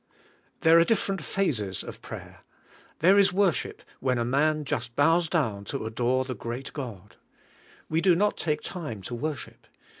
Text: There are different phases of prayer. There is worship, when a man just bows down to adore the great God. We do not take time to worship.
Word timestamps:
There 0.61 0.79
are 0.79 0.83
different 0.83 1.23
phases 1.23 1.83
of 1.83 2.01
prayer. 2.01 2.39
There 3.01 3.19
is 3.19 3.31
worship, 3.31 3.83
when 3.99 4.17
a 4.17 4.25
man 4.25 4.65
just 4.65 4.95
bows 4.95 5.29
down 5.29 5.63
to 5.65 5.85
adore 5.85 6.25
the 6.25 6.33
great 6.33 6.73
God. 6.73 7.17
We 7.87 8.01
do 8.01 8.15
not 8.15 8.35
take 8.35 8.61
time 8.61 9.03
to 9.03 9.13
worship. 9.13 9.67